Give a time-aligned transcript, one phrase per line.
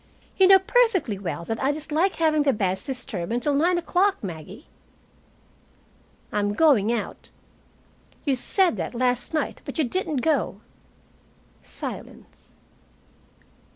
[0.35, 4.65] "You know perfectly well that I dislike having the beds disturbed until nine o'clock, Maggie."
[6.31, 7.29] "I'm going out."
[8.25, 10.61] "You said that last night, but you didn't go."
[11.61, 12.53] Silence.